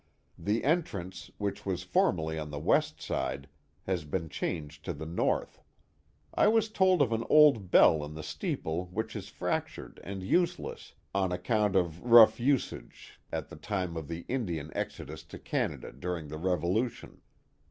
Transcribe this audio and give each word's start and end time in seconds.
The 0.39 0.63
entrance, 0.63 1.29
which 1.37 1.63
was 1.63 1.83
formerly 1.83 2.39
on 2.39 2.49
the 2.49 2.57
west 2.57 2.99
side, 2.99 3.47
has 3.83 4.03
been 4.03 4.29
changed 4.29 4.83
to 4.85 4.93
the 4.93 5.05
north. 5.05 5.61
I 6.33 6.47
was 6.47 6.69
told 6.71 7.03
of 7.03 7.11
an 7.13 7.23
old 7.29 7.69
bell 7.69 8.03
in 8.03 8.15
the 8.15 8.23
steeple 8.23 8.85
which 8.87 9.15
is 9.15 9.29
fractured 9.29 9.99
and 10.03 10.23
useless, 10.23 10.95
on 11.13 11.31
account 11.31 11.75
of 11.75 12.01
rough 12.03 12.39
usage 12.39 13.19
at 13.31 13.47
390 13.49 13.49
The 13.49 13.55
Mohawk 13.55 13.59
Valley 13.59 13.59
the 13.61 13.67
time 13.67 13.95
of 13.95 14.07
the 14.27 14.33
Indian 14.33 14.71
exodus 14.75 15.25
lo 15.31 15.39
Canada 15.43 15.91
during 15.91 16.29
the 16.29 16.37
Revoiu* 16.39 16.89
tion. 16.89 17.21